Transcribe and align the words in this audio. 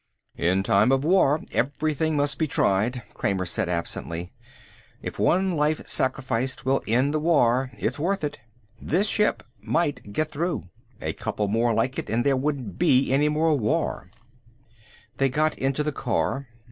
"In 0.35 0.63
time 0.63 0.91
of 0.91 1.03
war 1.03 1.43
everything 1.51 2.15
must 2.17 2.39
be 2.39 2.47
tried," 2.47 3.03
Kramer 3.13 3.45
said 3.45 3.69
absently. 3.69 4.31
"If 5.03 5.19
one 5.19 5.51
life 5.55 5.87
sacrificed 5.87 6.65
will 6.65 6.81
end 6.87 7.13
the 7.13 7.19
war 7.19 7.69
it's 7.77 7.99
worth 7.99 8.23
it. 8.23 8.39
This 8.81 9.07
ship 9.07 9.43
might 9.61 10.11
get 10.11 10.31
through. 10.31 10.63
A 11.03 11.13
couple 11.13 11.49
more 11.49 11.75
like 11.75 11.99
it 11.99 12.09
and 12.09 12.25
there 12.25 12.35
wouldn't 12.35 12.79
be 12.79 13.13
any 13.13 13.29
more 13.29 13.53
war." 13.55 14.09
They 15.17 15.29
got 15.29 15.55
into 15.59 15.83
the 15.83 15.91
car. 15.91 16.47